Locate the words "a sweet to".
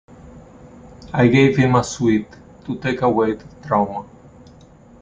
1.75-2.75